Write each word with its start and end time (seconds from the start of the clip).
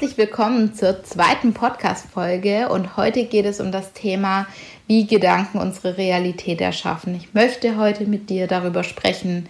Herzlich 0.00 0.16
willkommen 0.16 0.72
zur 0.72 1.04
zweiten 1.04 1.52
Podcast-Folge 1.52 2.70
und 2.70 2.96
heute 2.96 3.26
geht 3.26 3.44
es 3.44 3.60
um 3.60 3.70
das 3.70 3.92
Thema, 3.92 4.46
wie 4.86 5.06
Gedanken 5.06 5.58
unsere 5.58 5.98
Realität 5.98 6.62
erschaffen. 6.62 7.14
Ich 7.14 7.34
möchte 7.34 7.76
heute 7.76 8.06
mit 8.06 8.30
dir 8.30 8.46
darüber 8.46 8.82
sprechen, 8.82 9.46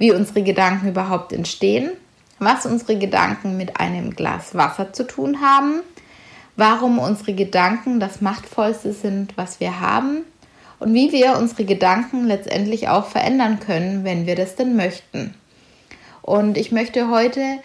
wie 0.00 0.10
unsere 0.10 0.42
Gedanken 0.42 0.88
überhaupt 0.88 1.32
entstehen, 1.32 1.92
was 2.40 2.66
unsere 2.66 2.98
Gedanken 2.98 3.56
mit 3.56 3.78
einem 3.78 4.16
Glas 4.16 4.56
Wasser 4.56 4.92
zu 4.92 5.06
tun 5.06 5.40
haben, 5.40 5.82
warum 6.56 6.98
unsere 6.98 7.34
Gedanken 7.34 8.00
das 8.00 8.20
Machtvollste 8.20 8.92
sind, 8.92 9.36
was 9.36 9.60
wir 9.60 9.78
haben 9.78 10.24
und 10.80 10.92
wie 10.94 11.12
wir 11.12 11.36
unsere 11.38 11.64
Gedanken 11.64 12.26
letztendlich 12.26 12.88
auch 12.88 13.06
verändern 13.06 13.60
können, 13.60 14.02
wenn 14.02 14.26
wir 14.26 14.34
das 14.34 14.56
denn 14.56 14.74
möchten. 14.74 15.34
Und 16.22 16.58
ich 16.58 16.72
möchte 16.72 17.08
heute 17.08 17.60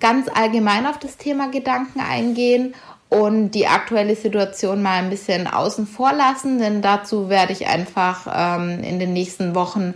ganz 0.00 0.28
allgemein 0.32 0.86
auf 0.86 0.98
das 0.98 1.16
Thema 1.16 1.50
Gedanken 1.50 2.00
eingehen 2.00 2.74
und 3.08 3.50
die 3.50 3.66
aktuelle 3.66 4.16
Situation 4.16 4.82
mal 4.82 4.98
ein 4.98 5.10
bisschen 5.10 5.46
außen 5.46 5.86
vor 5.86 6.12
lassen, 6.12 6.58
denn 6.58 6.80
dazu 6.80 7.28
werde 7.28 7.52
ich 7.52 7.66
einfach 7.66 8.26
ähm, 8.34 8.82
in 8.82 8.98
den 8.98 9.12
nächsten 9.12 9.54
Wochen 9.54 9.94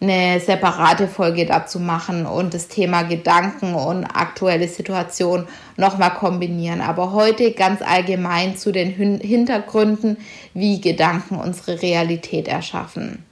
eine 0.00 0.40
separate 0.40 1.08
Folge 1.08 1.46
dazu 1.46 1.80
machen 1.80 2.26
und 2.26 2.54
das 2.54 2.68
Thema 2.68 3.02
Gedanken 3.02 3.74
und 3.74 4.04
aktuelle 4.04 4.68
Situation 4.68 5.46
nochmal 5.76 6.14
kombinieren. 6.14 6.80
Aber 6.80 7.12
heute 7.12 7.52
ganz 7.52 7.82
allgemein 7.82 8.56
zu 8.56 8.70
den 8.70 8.90
Hintergründen, 8.90 10.18
wie 10.54 10.80
Gedanken 10.80 11.36
unsere 11.36 11.82
Realität 11.82 12.48
erschaffen. 12.48 13.24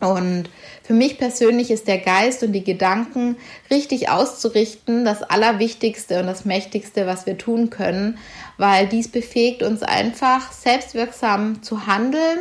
Und 0.00 0.48
für 0.82 0.94
mich 0.94 1.18
persönlich 1.18 1.70
ist 1.70 1.86
der 1.86 1.98
Geist 1.98 2.42
und 2.42 2.52
die 2.52 2.64
Gedanken 2.64 3.36
richtig 3.70 4.08
auszurichten 4.08 5.04
das 5.04 5.22
Allerwichtigste 5.22 6.20
und 6.20 6.26
das 6.26 6.46
Mächtigste, 6.46 7.06
was 7.06 7.26
wir 7.26 7.36
tun 7.36 7.68
können, 7.68 8.18
weil 8.56 8.86
dies 8.86 9.08
befähigt 9.08 9.62
uns 9.62 9.82
einfach 9.82 10.52
selbstwirksam 10.52 11.62
zu 11.62 11.86
handeln 11.86 12.38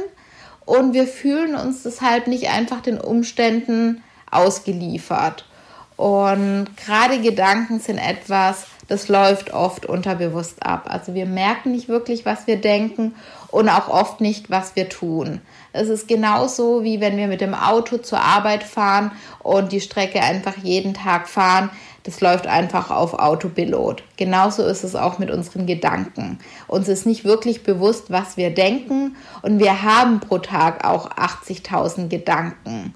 und 0.65 0.93
wir 0.93 1.05
fühlen 1.05 1.55
uns 1.55 1.83
deshalb 1.83 2.27
nicht 2.27 2.49
einfach 2.49 2.80
den 2.80 2.99
Umständen 2.99 4.03
ausgeliefert. 4.31 5.45
Und 5.97 6.67
gerade 6.77 7.19
Gedanken 7.19 7.80
sind 7.80 7.97
etwas, 7.97 8.67
das 8.87 9.09
läuft 9.09 9.52
oft 9.52 9.85
unterbewusst 9.85 10.63
ab. 10.65 10.85
Also 10.87 11.13
wir 11.13 11.25
merken 11.25 11.71
nicht 11.71 11.89
wirklich, 11.89 12.25
was 12.25 12.47
wir 12.47 12.55
denken 12.55 13.15
und 13.49 13.67
auch 13.67 13.89
oft 13.89 14.21
nicht, 14.21 14.49
was 14.49 14.75
wir 14.75 14.87
tun. 14.87 15.41
Es 15.71 15.87
ist 15.87 16.07
genauso 16.07 16.83
wie 16.83 16.99
wenn 16.99 17.17
wir 17.17 17.27
mit 17.27 17.41
dem 17.41 17.53
Auto 17.53 17.97
zur 17.97 18.19
Arbeit 18.19 18.63
fahren 18.63 19.11
und 19.43 19.71
die 19.71 19.81
Strecke 19.81 20.21
einfach 20.21 20.57
jeden 20.57 20.95
Tag 20.95 21.29
fahren. 21.29 21.69
Das 22.03 22.21
läuft 22.21 22.47
einfach 22.47 22.89
auf 22.89 23.13
Autopilot. 23.13 24.03
Genauso 24.17 24.63
ist 24.63 24.83
es 24.83 24.95
auch 24.95 25.19
mit 25.19 25.29
unseren 25.29 25.67
Gedanken. 25.67 26.39
Uns 26.67 26.87
ist 26.87 27.05
nicht 27.05 27.23
wirklich 27.23 27.61
bewusst, 27.61 28.05
was 28.09 28.35
wir 28.35 28.49
denken 28.49 29.15
und 29.43 29.59
wir 29.59 29.83
haben 29.83 30.19
pro 30.19 30.39
Tag 30.39 30.85
auch 30.85 31.11
80.000 31.11 32.08
Gedanken. 32.08 32.95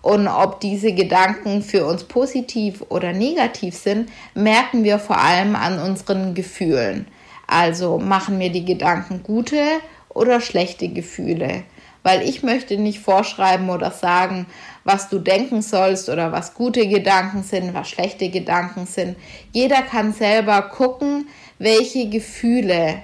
Und 0.00 0.28
ob 0.28 0.60
diese 0.60 0.92
Gedanken 0.92 1.62
für 1.62 1.86
uns 1.86 2.04
positiv 2.04 2.84
oder 2.88 3.12
negativ 3.12 3.74
sind, 3.74 4.10
merken 4.34 4.84
wir 4.84 4.98
vor 4.98 5.18
allem 5.18 5.56
an 5.56 5.78
unseren 5.78 6.34
Gefühlen. 6.34 7.06
Also 7.46 7.98
machen 7.98 8.38
mir 8.38 8.50
die 8.50 8.64
Gedanken 8.64 9.22
gute 9.22 9.62
oder 10.08 10.40
schlechte 10.40 10.88
Gefühle 10.88 11.64
weil 12.04 12.22
ich 12.22 12.44
möchte 12.44 12.76
nicht 12.76 13.00
vorschreiben 13.00 13.70
oder 13.70 13.90
sagen, 13.90 14.46
was 14.84 15.08
du 15.08 15.18
denken 15.18 15.62
sollst 15.62 16.08
oder 16.08 16.30
was 16.30 16.54
gute 16.54 16.86
Gedanken 16.86 17.42
sind, 17.42 17.74
was 17.74 17.88
schlechte 17.88 18.28
Gedanken 18.28 18.86
sind. 18.86 19.16
Jeder 19.52 19.82
kann 19.82 20.12
selber 20.12 20.62
gucken, 20.62 21.26
welche 21.58 22.08
Gefühle 22.08 23.02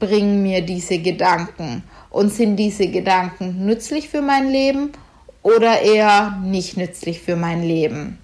bringen 0.00 0.42
mir 0.42 0.62
diese 0.62 0.98
Gedanken 0.98 1.84
und 2.10 2.32
sind 2.32 2.56
diese 2.56 2.88
Gedanken 2.88 3.66
nützlich 3.66 4.08
für 4.08 4.22
mein 4.22 4.50
Leben 4.50 4.90
oder 5.42 5.82
eher 5.82 6.38
nicht 6.42 6.76
nützlich 6.76 7.20
für 7.20 7.36
mein 7.36 7.62
Leben. 7.62 8.18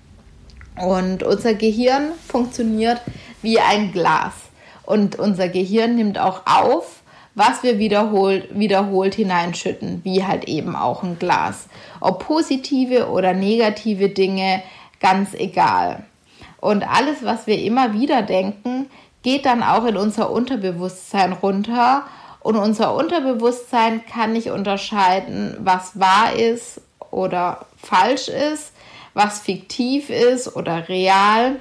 Und 0.81 1.23
unser 1.23 1.55
Gehirn 1.55 2.13
funktioniert 2.27 3.01
wie 3.43 3.61
ein 3.61 3.93
Glas 3.93 4.33
und 4.85 5.17
unser 5.17 5.49
Gehirn 5.49 5.97
nimmt 5.97 6.19
auch 6.19 6.43
auf, 6.47 7.03
was 7.38 7.62
wir 7.62 7.78
wiederholt, 7.78 8.49
wiederholt 8.59 9.15
hineinschütten, 9.15 10.00
wie 10.04 10.25
halt 10.25 10.44
eben 10.44 10.75
auch 10.75 11.04
ein 11.04 11.19
Glas. 11.19 11.69
Ob 12.00 12.26
positive 12.26 13.09
oder 13.09 13.32
negative 13.32 14.09
Dinge, 14.09 14.62
ganz 15.00 15.34
egal. 15.34 16.04
Und 16.60 16.82
alles, 16.82 17.19
was 17.22 17.47
wir 17.47 17.62
immer 17.62 17.94
wieder 17.94 18.22
denken, 18.22 18.91
geht 19.22 19.47
dann 19.47 19.62
auch 19.62 19.84
in 19.84 19.97
unser 19.97 20.31
Unterbewusstsein 20.31 21.32
runter. 21.32 22.04
Und 22.41 22.56
unser 22.56 22.94
Unterbewusstsein 22.94 24.05
kann 24.05 24.32
nicht 24.32 24.50
unterscheiden, 24.50 25.56
was 25.60 25.99
wahr 25.99 26.32
ist 26.32 26.81
oder 27.10 27.66
falsch 27.76 28.28
ist, 28.28 28.72
was 29.15 29.41
fiktiv 29.41 30.10
ist 30.10 30.56
oder 30.56 30.88
real. 30.88 31.56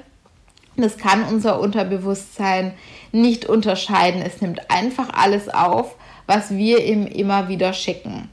Das 0.77 0.97
kann 0.97 1.23
unser 1.23 1.59
Unterbewusstsein 1.59 2.73
nicht 3.11 3.45
unterscheiden. 3.45 4.21
Es 4.21 4.41
nimmt 4.41 4.69
einfach 4.69 5.09
alles 5.11 5.49
auf, 5.49 5.95
was 6.27 6.51
wir 6.51 6.85
ihm 6.85 7.07
immer 7.07 7.47
wieder 7.47 7.73
schicken. 7.73 8.29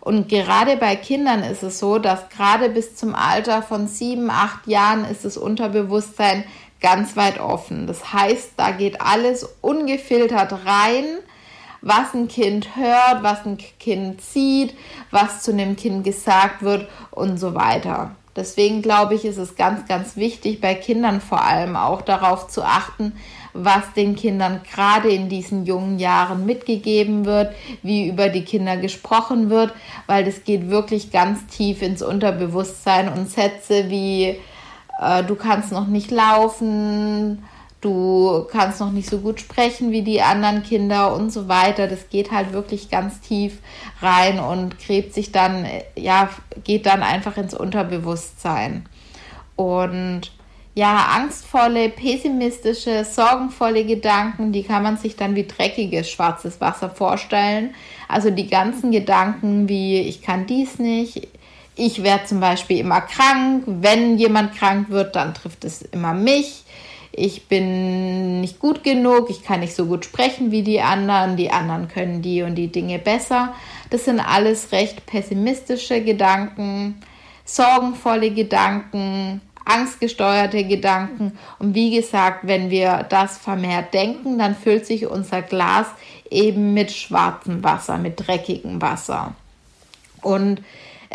Und 0.00 0.28
gerade 0.28 0.76
bei 0.76 0.94
Kindern 0.94 1.42
ist 1.42 1.62
es 1.62 1.78
so, 1.78 1.98
dass 1.98 2.28
gerade 2.28 2.68
bis 2.68 2.94
zum 2.96 3.14
Alter 3.14 3.62
von 3.62 3.88
sieben, 3.88 4.30
acht 4.30 4.66
Jahren 4.66 5.04
ist 5.06 5.24
das 5.24 5.38
Unterbewusstsein 5.38 6.44
ganz 6.82 7.16
weit 7.16 7.40
offen. 7.40 7.86
Das 7.86 8.12
heißt, 8.12 8.52
da 8.58 8.72
geht 8.72 9.00
alles 9.00 9.48
ungefiltert 9.62 10.52
rein, 10.66 11.06
was 11.80 12.14
ein 12.14 12.28
Kind 12.28 12.76
hört, 12.76 13.22
was 13.22 13.46
ein 13.46 13.58
Kind 13.80 14.20
sieht, 14.20 14.76
was 15.10 15.42
zu 15.42 15.52
einem 15.52 15.76
Kind 15.76 16.04
gesagt 16.04 16.62
wird 16.62 16.88
und 17.10 17.38
so 17.38 17.54
weiter. 17.54 18.14
Deswegen 18.36 18.82
glaube 18.82 19.14
ich, 19.14 19.24
ist 19.24 19.38
es 19.38 19.56
ganz, 19.56 19.88
ganz 19.88 20.16
wichtig, 20.16 20.60
bei 20.60 20.74
Kindern 20.74 21.20
vor 21.22 21.42
allem 21.42 21.74
auch 21.74 22.02
darauf 22.02 22.48
zu 22.48 22.62
achten, 22.62 23.12
was 23.54 23.92
den 23.96 24.14
Kindern 24.14 24.60
gerade 24.70 25.08
in 25.08 25.30
diesen 25.30 25.64
jungen 25.64 25.98
Jahren 25.98 26.44
mitgegeben 26.44 27.24
wird, 27.24 27.54
wie 27.82 28.08
über 28.08 28.28
die 28.28 28.44
Kinder 28.44 28.76
gesprochen 28.76 29.48
wird, 29.48 29.72
weil 30.06 30.24
das 30.24 30.44
geht 30.44 30.68
wirklich 30.68 31.10
ganz 31.10 31.46
tief 31.46 31.80
ins 31.80 32.02
Unterbewusstsein 32.02 33.08
und 33.08 33.30
Sätze 33.30 33.88
wie 33.88 34.36
äh, 35.00 35.24
du 35.24 35.34
kannst 35.34 35.72
noch 35.72 35.86
nicht 35.86 36.10
laufen, 36.10 37.42
du 37.80 38.46
kannst 38.50 38.80
noch 38.80 38.90
nicht 38.90 39.08
so 39.08 39.18
gut 39.18 39.40
sprechen 39.40 39.90
wie 39.92 40.02
die 40.02 40.22
anderen 40.22 40.62
Kinder 40.62 41.14
und 41.14 41.30
so 41.30 41.48
weiter. 41.48 41.86
Das 41.88 42.08
geht 42.08 42.30
halt 42.30 42.52
wirklich 42.52 42.90
ganz 42.90 43.20
tief 43.20 43.58
rein 44.00 44.38
und 44.38 44.78
gräbt 44.78 45.14
sich 45.14 45.32
dann, 45.32 45.66
ja, 45.94 46.28
geht 46.64 46.86
dann 46.86 47.02
einfach 47.02 47.36
ins 47.36 47.54
Unterbewusstsein. 47.54 48.88
Und 49.56 50.32
ja, 50.74 51.08
angstvolle, 51.14 51.88
pessimistische, 51.88 53.04
sorgenvolle 53.04 53.86
Gedanken, 53.86 54.52
die 54.52 54.62
kann 54.62 54.82
man 54.82 54.98
sich 54.98 55.16
dann 55.16 55.34
wie 55.34 55.46
dreckiges 55.46 56.10
schwarzes 56.10 56.60
Wasser 56.60 56.90
vorstellen. 56.90 57.74
Also 58.08 58.30
die 58.30 58.46
ganzen 58.46 58.90
Gedanken 58.90 59.70
wie 59.70 60.00
ich 60.00 60.20
kann 60.20 60.46
dies 60.46 60.78
nicht, 60.78 61.28
ich 61.76 62.02
werde 62.02 62.24
zum 62.24 62.40
Beispiel 62.40 62.78
immer 62.78 63.02
krank, 63.02 63.64
wenn 63.66 64.18
jemand 64.18 64.54
krank 64.54 64.90
wird, 64.90 65.16
dann 65.16 65.34
trifft 65.34 65.64
es 65.64 65.82
immer 65.82 66.14
mich 66.14 66.64
ich 67.16 67.48
bin 67.48 68.42
nicht 68.42 68.58
gut 68.58 68.84
genug, 68.84 69.30
ich 69.30 69.42
kann 69.42 69.60
nicht 69.60 69.74
so 69.74 69.86
gut 69.86 70.04
sprechen 70.04 70.50
wie 70.50 70.62
die 70.62 70.82
anderen, 70.82 71.36
die 71.36 71.50
anderen 71.50 71.88
können 71.88 72.20
die 72.20 72.42
und 72.42 72.54
die 72.54 72.68
Dinge 72.68 72.98
besser. 72.98 73.54
Das 73.88 74.04
sind 74.04 74.20
alles 74.20 74.70
recht 74.70 75.06
pessimistische 75.06 76.02
Gedanken, 76.02 77.00
sorgenvolle 77.44 78.30
Gedanken, 78.32 79.40
angstgesteuerte 79.64 80.64
Gedanken. 80.64 81.38
Und 81.58 81.74
wie 81.74 81.96
gesagt, 81.96 82.46
wenn 82.46 82.68
wir 82.68 83.06
das 83.08 83.38
vermehrt 83.38 83.94
denken, 83.94 84.38
dann 84.38 84.54
füllt 84.54 84.84
sich 84.84 85.06
unser 85.06 85.40
Glas 85.40 85.86
eben 86.30 86.74
mit 86.74 86.92
schwarzem 86.92 87.64
Wasser, 87.64 87.96
mit 87.96 88.26
dreckigem 88.26 88.82
Wasser. 88.82 89.34
Und 90.20 90.60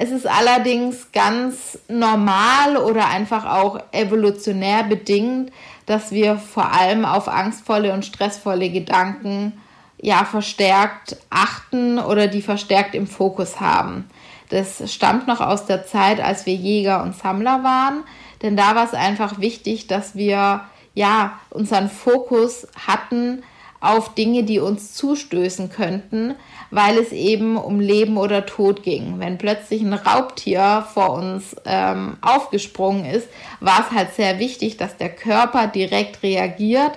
Es 0.04 0.10
ist 0.10 0.26
allerdings 0.26 1.12
ganz 1.12 1.78
normal 1.88 2.76
oder 2.76 3.08
einfach 3.10 3.46
auch 3.46 3.84
evolutionär 3.92 4.82
bedingt, 4.82 5.52
dass 5.86 6.10
wir 6.10 6.38
vor 6.38 6.74
allem 6.74 7.06
auf 7.06 7.28
angstvolle 7.28 7.94
und 7.94 8.04
stressvolle 8.04 8.72
Gedanken 8.72 9.62
ja 10.02 10.26
verstärkt 10.26 11.18
achten 11.30 12.00
oder 12.00 12.26
die 12.26 12.42
verstärkt 12.42 12.96
im 12.96 13.06
Fokus 13.06 13.60
haben. 13.60 14.10
Das 14.50 14.92
stammt 14.92 15.28
noch 15.28 15.40
aus 15.40 15.68
der 15.68 15.86
Zeit, 15.86 16.20
als 16.20 16.48
wir 16.48 16.56
Jäger 16.56 17.04
und 17.04 17.16
Sammler 17.16 17.64
waren, 17.64 18.04
denn 18.42 18.58
da 18.58 18.74
war 18.74 18.86
es 18.86 18.96
einfach 18.96 19.40
wichtig, 19.40 19.86
dass 19.86 20.16
wir 20.16 20.62
ja 20.96 21.40
unseren 21.52 21.92
Fokus 21.92 22.68
hatten 22.88 23.44
auf 23.82 24.14
Dinge, 24.14 24.44
die 24.44 24.60
uns 24.60 24.94
zustößen 24.94 25.70
könnten, 25.70 26.36
weil 26.70 26.98
es 26.98 27.12
eben 27.12 27.58
um 27.58 27.80
Leben 27.80 28.18
oder 28.18 28.46
Tod 28.46 28.84
ging. 28.84 29.16
Wenn 29.18 29.40
plötzlich 29.40 29.82
ein 29.82 29.94
Raubtier 29.94 30.86
vor 30.94 31.12
uns 31.14 31.56
ähm, 31.66 32.18
aufgesprungen 32.22 33.06
ist, 33.06 33.28
war 33.60 33.80
es 33.82 33.96
halt 33.96 34.14
sehr 34.14 34.40
wichtig, 34.40 34.78
dass 34.78 34.98
der 34.98 35.10
Körper 35.10 35.68
direkt 35.68 36.22
reagiert 36.22 36.92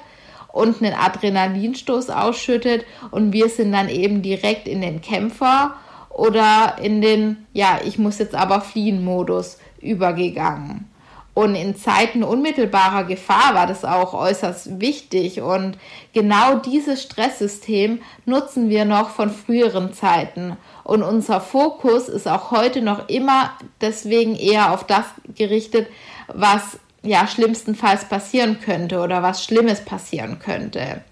und 0.52 0.82
einen 0.82 0.94
Adrenalinstoß 0.94 2.10
ausschüttet 2.10 2.84
und 3.10 3.32
wir 3.32 3.48
sind 3.48 3.72
dann 3.72 3.88
eben 3.88 4.22
direkt 4.22 4.68
in 4.68 4.82
den 4.82 5.00
Kämpfer 5.00 5.74
oder 6.10 6.76
in 6.80 7.00
den, 7.00 7.46
ja, 7.52 7.80
ich 7.84 7.98
muss 7.98 8.18
jetzt 8.18 8.34
aber 8.34 8.60
fliehen 8.60 9.02
Modus 9.02 9.58
übergegangen. 9.80 10.88
Und 11.34 11.56
in 11.56 11.74
Zeiten 11.74 12.22
unmittelbarer 12.22 13.04
Gefahr 13.04 13.54
war 13.54 13.66
das 13.66 13.84
auch 13.84 14.14
äußerst 14.14 14.80
wichtig. 14.80 15.40
Und 15.40 15.76
genau 16.12 16.56
dieses 16.56 17.02
Stresssystem 17.02 18.00
nutzen 18.24 18.70
wir 18.70 18.84
noch 18.84 19.10
von 19.10 19.30
früheren 19.30 19.92
Zeiten. 19.92 20.56
Und 20.84 21.02
unser 21.02 21.40
Fokus 21.40 22.08
ist 22.08 22.28
auch 22.28 22.52
heute 22.52 22.82
noch 22.82 23.08
immer 23.08 23.50
deswegen 23.80 24.36
eher 24.36 24.72
auf 24.72 24.84
das 24.84 25.06
gerichtet, 25.34 25.88
was 26.28 26.78
ja 27.02 27.26
schlimmstenfalls 27.26 28.04
passieren 28.04 28.60
könnte 28.60 29.00
oder 29.00 29.22
was 29.22 29.44
Schlimmes 29.44 29.84
passieren 29.84 30.38
könnte. 30.38 31.02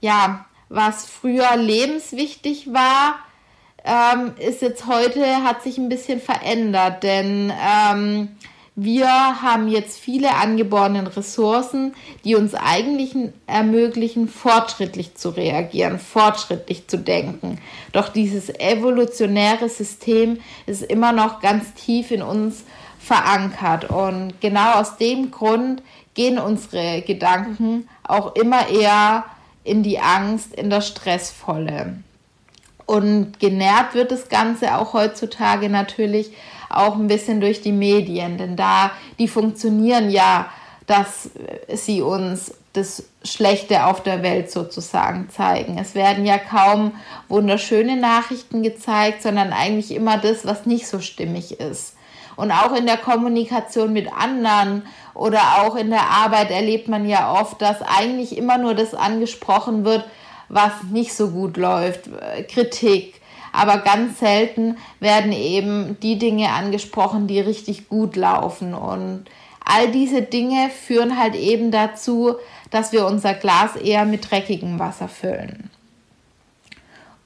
Ja, 0.00 0.46
was 0.70 1.06
früher 1.06 1.56
lebenswichtig 1.56 2.72
war, 2.72 3.18
ähm, 3.84 4.32
ist 4.38 4.62
jetzt 4.62 4.86
heute, 4.86 5.44
hat 5.44 5.62
sich 5.62 5.78
ein 5.78 5.88
bisschen 5.88 6.20
verändert, 6.20 7.02
denn 7.02 7.52
ähm, 7.52 8.36
wir 8.80 9.08
haben 9.42 9.66
jetzt 9.66 9.98
viele 9.98 10.36
angeborene 10.36 11.16
Ressourcen, 11.16 11.94
die 12.24 12.36
uns 12.36 12.54
eigentlich 12.54 13.12
ermöglichen, 13.48 14.28
fortschrittlich 14.28 15.16
zu 15.16 15.30
reagieren, 15.30 15.98
fortschrittlich 15.98 16.86
zu 16.86 16.96
denken. 16.96 17.58
Doch 17.90 18.08
dieses 18.08 18.50
evolutionäre 18.50 19.68
System 19.68 20.38
ist 20.66 20.84
immer 20.84 21.10
noch 21.10 21.40
ganz 21.40 21.74
tief 21.74 22.12
in 22.12 22.22
uns 22.22 22.62
verankert. 23.00 23.90
Und 23.90 24.40
genau 24.40 24.74
aus 24.74 24.96
dem 24.96 25.32
Grund 25.32 25.82
gehen 26.14 26.38
unsere 26.38 27.02
Gedanken 27.02 27.88
auch 28.04 28.36
immer 28.36 28.68
eher 28.68 29.24
in 29.64 29.82
die 29.82 29.98
Angst, 29.98 30.54
in 30.54 30.70
das 30.70 30.86
Stressvolle. 30.86 31.96
Und 32.86 33.40
genährt 33.40 33.94
wird 33.94 34.12
das 34.12 34.28
Ganze 34.28 34.78
auch 34.78 34.92
heutzutage 34.92 35.68
natürlich 35.68 36.30
auch 36.68 36.96
ein 36.96 37.06
bisschen 37.06 37.40
durch 37.40 37.60
die 37.60 37.72
Medien, 37.72 38.38
denn 38.38 38.56
da 38.56 38.90
die 39.18 39.28
funktionieren 39.28 40.10
ja, 40.10 40.50
dass 40.86 41.30
sie 41.72 42.02
uns 42.02 42.54
das 42.72 43.04
Schlechte 43.24 43.86
auf 43.86 44.02
der 44.02 44.22
Welt 44.22 44.50
sozusagen 44.50 45.28
zeigen. 45.30 45.78
Es 45.78 45.94
werden 45.94 46.24
ja 46.24 46.38
kaum 46.38 46.92
wunderschöne 47.28 47.96
Nachrichten 47.96 48.62
gezeigt, 48.62 49.22
sondern 49.22 49.52
eigentlich 49.52 49.90
immer 49.90 50.18
das, 50.18 50.46
was 50.46 50.66
nicht 50.66 50.86
so 50.86 51.00
stimmig 51.00 51.60
ist. 51.60 51.94
Und 52.36 52.52
auch 52.52 52.72
in 52.74 52.86
der 52.86 52.98
Kommunikation 52.98 53.92
mit 53.92 54.12
anderen 54.12 54.84
oder 55.12 55.40
auch 55.62 55.74
in 55.74 55.90
der 55.90 56.08
Arbeit 56.08 56.50
erlebt 56.50 56.86
man 56.86 57.08
ja 57.08 57.32
oft, 57.32 57.60
dass 57.60 57.82
eigentlich 57.82 58.38
immer 58.38 58.58
nur 58.58 58.74
das 58.74 58.94
angesprochen 58.94 59.84
wird, 59.84 60.04
was 60.48 60.72
nicht 60.90 61.14
so 61.14 61.30
gut 61.30 61.56
läuft, 61.56 62.08
Kritik. 62.48 63.17
Aber 63.58 63.78
ganz 63.78 64.20
selten 64.20 64.76
werden 65.00 65.32
eben 65.32 65.98
die 66.00 66.16
Dinge 66.16 66.52
angesprochen, 66.52 67.26
die 67.26 67.40
richtig 67.40 67.88
gut 67.88 68.14
laufen. 68.14 68.72
Und 68.72 69.24
all 69.64 69.90
diese 69.90 70.22
Dinge 70.22 70.70
führen 70.70 71.18
halt 71.18 71.34
eben 71.34 71.72
dazu, 71.72 72.36
dass 72.70 72.92
wir 72.92 73.04
unser 73.04 73.34
Glas 73.34 73.74
eher 73.74 74.04
mit 74.04 74.30
dreckigem 74.30 74.78
Wasser 74.78 75.08
füllen. 75.08 75.70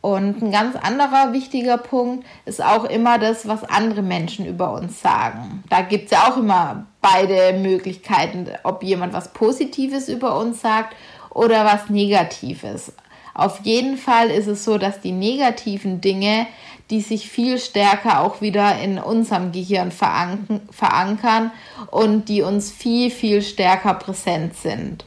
Und 0.00 0.42
ein 0.42 0.50
ganz 0.50 0.74
anderer 0.74 1.34
wichtiger 1.34 1.76
Punkt 1.76 2.26
ist 2.46 2.64
auch 2.64 2.84
immer 2.84 3.18
das, 3.18 3.46
was 3.46 3.62
andere 3.64 4.00
Menschen 4.00 4.46
über 4.46 4.72
uns 4.72 5.02
sagen. 5.02 5.62
Da 5.68 5.82
gibt 5.82 6.06
es 6.06 6.12
ja 6.12 6.30
auch 6.30 6.38
immer 6.38 6.86
beide 7.02 7.58
Möglichkeiten, 7.58 8.48
ob 8.64 8.82
jemand 8.82 9.12
was 9.12 9.34
Positives 9.34 10.08
über 10.08 10.38
uns 10.38 10.62
sagt 10.62 10.96
oder 11.28 11.66
was 11.66 11.90
Negatives. 11.90 12.94
Auf 13.34 13.60
jeden 13.64 13.96
Fall 13.96 14.30
ist 14.30 14.46
es 14.46 14.64
so, 14.64 14.78
dass 14.78 15.00
die 15.00 15.12
negativen 15.12 16.00
Dinge, 16.00 16.46
die 16.90 17.00
sich 17.00 17.28
viel 17.28 17.58
stärker 17.58 18.20
auch 18.20 18.40
wieder 18.40 18.78
in 18.80 18.98
unserem 18.98 19.52
Gehirn 19.52 19.90
verankern 19.90 21.50
und 21.90 22.28
die 22.28 22.42
uns 22.42 22.70
viel, 22.70 23.10
viel 23.10 23.40
stärker 23.42 23.94
präsent 23.94 24.56
sind. 24.56 25.04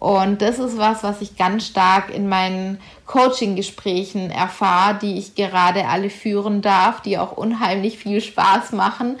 Und 0.00 0.42
das 0.42 0.58
ist 0.58 0.78
was, 0.78 1.02
was 1.02 1.20
ich 1.20 1.36
ganz 1.36 1.66
stark 1.66 2.14
in 2.14 2.28
meinen 2.28 2.80
Coaching-Gesprächen 3.06 4.30
erfahre, 4.30 4.98
die 5.00 5.18
ich 5.18 5.34
gerade 5.34 5.86
alle 5.88 6.10
führen 6.10 6.62
darf, 6.62 7.02
die 7.02 7.18
auch 7.18 7.32
unheimlich 7.32 7.98
viel 7.98 8.20
Spaß 8.20 8.72
machen. 8.72 9.16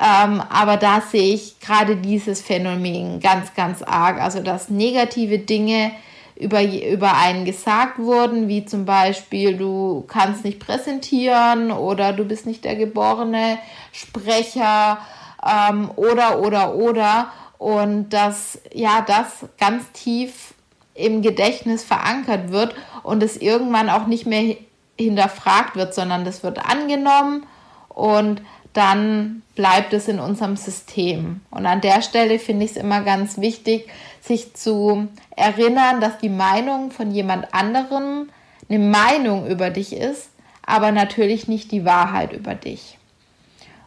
Ähm, 0.00 0.42
aber 0.50 0.76
da 0.76 1.00
sehe 1.00 1.34
ich 1.34 1.60
gerade 1.60 1.96
dieses 1.96 2.42
Phänomen 2.42 3.20
ganz, 3.20 3.54
ganz 3.54 3.82
arg. 3.82 4.20
Also, 4.20 4.42
dass 4.42 4.68
negative 4.68 5.38
Dinge 5.38 5.92
über, 6.38 6.62
über 6.62 7.16
einen 7.16 7.44
gesagt 7.44 7.98
wurden, 7.98 8.48
wie 8.48 8.64
zum 8.64 8.84
Beispiel, 8.84 9.56
du 9.56 10.04
kannst 10.06 10.44
nicht 10.44 10.60
präsentieren 10.60 11.72
oder 11.72 12.12
du 12.12 12.24
bist 12.24 12.46
nicht 12.46 12.64
der 12.64 12.76
geborene 12.76 13.58
Sprecher 13.92 14.98
ähm, 15.44 15.90
oder, 15.96 16.40
oder, 16.40 16.74
oder. 16.76 17.32
Und 17.58 18.10
dass, 18.10 18.60
ja, 18.72 19.04
das 19.04 19.46
ganz 19.58 19.90
tief 19.92 20.54
im 20.94 21.22
Gedächtnis 21.22 21.82
verankert 21.82 22.52
wird 22.52 22.74
und 23.02 23.22
es 23.22 23.36
irgendwann 23.36 23.90
auch 23.90 24.06
nicht 24.06 24.26
mehr 24.26 24.56
hinterfragt 24.96 25.74
wird, 25.74 25.92
sondern 25.92 26.24
das 26.24 26.44
wird 26.44 26.58
angenommen 26.64 27.46
und 27.88 28.42
dann 28.78 29.42
bleibt 29.56 29.92
es 29.92 30.06
in 30.06 30.20
unserem 30.20 30.56
System. 30.56 31.40
Und 31.50 31.66
an 31.66 31.80
der 31.80 32.00
Stelle 32.00 32.38
finde 32.38 32.64
ich 32.64 32.70
es 32.70 32.76
immer 32.76 33.02
ganz 33.02 33.38
wichtig, 33.38 33.88
sich 34.20 34.54
zu 34.54 35.08
erinnern, 35.36 36.00
dass 36.00 36.18
die 36.18 36.28
Meinung 36.28 36.92
von 36.92 37.10
jemand 37.10 37.52
anderem 37.52 38.28
eine 38.68 38.78
Meinung 38.78 39.48
über 39.48 39.70
dich 39.70 39.92
ist, 39.92 40.30
aber 40.64 40.92
natürlich 40.92 41.48
nicht 41.48 41.72
die 41.72 41.84
Wahrheit 41.84 42.32
über 42.32 42.54
dich. 42.54 42.98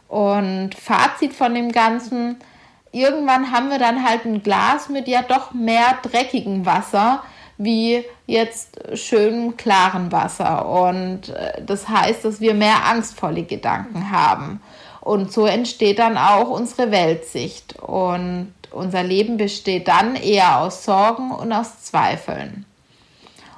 Und 0.08 0.74
Fazit 0.74 1.32
von 1.32 1.54
dem 1.54 1.72
Ganzen, 1.72 2.36
irgendwann 2.90 3.50
haben 3.50 3.70
wir 3.70 3.78
dann 3.78 4.06
halt 4.06 4.26
ein 4.26 4.42
Glas 4.42 4.90
mit 4.90 5.08
ja 5.08 5.22
doch 5.22 5.54
mehr 5.54 5.98
dreckigem 6.02 6.66
Wasser 6.66 7.22
wie 7.56 8.04
jetzt 8.26 8.78
schön 8.94 9.56
klaren 9.56 10.12
Wasser. 10.12 10.68
Und 10.68 11.30
äh, 11.30 11.62
das 11.64 11.88
heißt, 11.88 12.26
dass 12.26 12.40
wir 12.42 12.52
mehr 12.52 12.84
angstvolle 12.84 13.44
Gedanken 13.44 14.10
haben. 14.10 14.60
Und 15.02 15.32
so 15.32 15.46
entsteht 15.46 15.98
dann 15.98 16.16
auch 16.16 16.48
unsere 16.48 16.92
Weltsicht. 16.92 17.78
Und 17.80 18.54
unser 18.70 19.02
Leben 19.02 19.36
besteht 19.36 19.88
dann 19.88 20.14
eher 20.14 20.60
aus 20.60 20.84
Sorgen 20.84 21.32
und 21.32 21.52
aus 21.52 21.82
Zweifeln. 21.82 22.64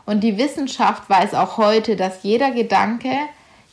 Und 0.07 0.21
die 0.21 0.39
Wissenschaft 0.39 1.09
weiß 1.09 1.35
auch 1.35 1.59
heute, 1.59 1.97
dass 1.97 2.23
jeder 2.23 2.51
Gedanke, 2.51 3.11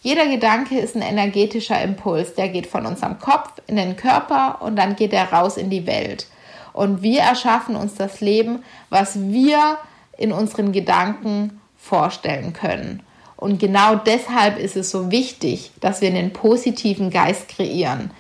jeder 0.02 0.28
Gedanke 0.28 0.80
ist 0.80 0.96
ein 0.96 1.02
energetischer 1.02 1.82
Impuls, 1.82 2.36
der 2.36 2.50
geht 2.50 2.68
von 2.68 2.86
unserem 2.86 3.20
Kopf 3.20 3.54
in 3.68 3.78
den 3.78 3.96
Körper 3.96 4.62
und 4.62 4.76
dann 4.76 4.98
geht 4.98 5.14
er 5.14 5.32
raus 5.32 5.56
in 5.56 5.70
die 5.70 5.88
Welt. 5.88 6.28
Und 6.74 7.02
wir 7.02 7.22
erschaffen 7.22 7.76
uns 7.78 7.96
das 7.96 8.20
Leben, 8.20 8.64
was 8.90 9.18
wir 9.20 9.78
in 10.18 10.34
unseren 10.34 10.74
Gedanken 10.74 11.62
vorstellen 11.78 12.52
können. 12.52 13.02
Und 13.42 13.60
genau 13.60 13.96
deshalb 13.96 14.58
ist 14.58 14.78
es 14.78 14.92
so 14.92 15.12
wichtig, 15.12 15.72
dass 15.82 16.00
wir 16.00 16.08
einen 16.08 16.32
positiven 16.32 17.10
Geist 17.10 17.50
kreieren. 17.50 18.12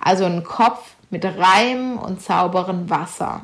Also 0.00 0.24
einen 0.24 0.44
Kopf, 0.44 0.94
mit 1.10 1.24
reinem 1.24 1.98
und 1.98 2.22
sauberem 2.22 2.90
Wasser. 2.90 3.42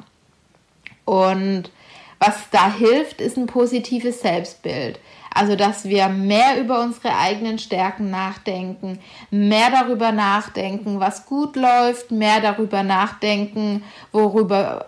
Und 1.05 1.71
was 2.19 2.37
da 2.51 2.73
hilft, 2.73 3.21
ist 3.21 3.37
ein 3.37 3.47
positives 3.47 4.21
Selbstbild. 4.21 4.99
Also, 5.35 5.57
dass 5.57 5.85
wir 5.85 6.09
mehr 6.09 6.61
über 6.61 6.81
unsere 6.81 7.17
eigenen 7.17 7.59
Stärken 7.59 8.09
nachdenken, 8.09 9.01
mehr 9.33 9.69
darüber 9.71 10.13
nachdenken, 10.13 11.01
was 11.01 11.27
gut 11.27 11.57
läuft, 11.57 12.13
mehr 12.13 12.41
darüber 12.41 12.85
nachdenken, 12.85 13.83
worüber, 14.13 14.87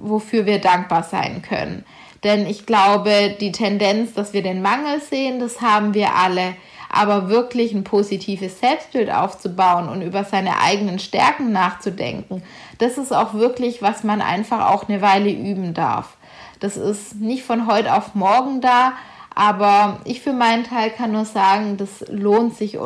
wofür 0.00 0.46
wir 0.46 0.58
dankbar 0.58 1.02
sein 1.02 1.42
können. 1.42 1.84
Denn 2.24 2.46
ich 2.46 2.64
glaube, 2.64 3.36
die 3.38 3.52
Tendenz, 3.52 4.14
dass 4.14 4.32
wir 4.32 4.42
den 4.42 4.62
Mangel 4.62 5.02
sehen, 5.02 5.38
das 5.38 5.60
haben 5.60 5.92
wir 5.92 6.14
alle. 6.14 6.56
Aber 6.88 7.28
wirklich 7.28 7.74
ein 7.74 7.84
positives 7.84 8.60
Selbstbild 8.60 9.10
aufzubauen 9.10 9.88
und 9.88 10.00
über 10.00 10.24
seine 10.24 10.60
eigenen 10.60 10.98
Stärken 10.98 11.52
nachzudenken, 11.52 12.42
das 12.78 12.96
ist 12.96 13.12
auch 13.12 13.34
wirklich, 13.34 13.82
was 13.82 14.04
man 14.04 14.22
einfach 14.22 14.70
auch 14.70 14.88
eine 14.88 15.02
Weile 15.02 15.30
üben 15.30 15.74
darf. 15.74 16.16
Das 16.60 16.78
ist 16.78 17.16
nicht 17.16 17.42
von 17.42 17.66
heute 17.66 17.92
auf 17.94 18.14
morgen 18.14 18.62
da, 18.62 18.94
aber 19.34 20.00
ich 20.04 20.20
für 20.20 20.32
meinen 20.32 20.64
Teil 20.64 20.90
kann 20.90 21.12
nur 21.12 21.24
sagen, 21.24 21.76
das 21.76 22.04
lohnt 22.08 22.56
sich, 22.56 22.78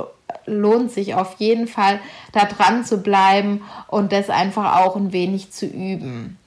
lohnt 0.47 0.91
sich 0.91 1.15
auf 1.15 1.37
jeden 1.39 1.69
Fall, 1.69 2.01
da 2.33 2.45
dran 2.45 2.85
zu 2.85 2.99
bleiben 3.03 3.63
und 3.87 4.13
das 4.13 4.31
einfach 4.31 4.81
auch 4.81 4.97
ein 4.97 5.13
wenig 5.13 5.51
zu 5.51 5.67
üben. 5.67 6.39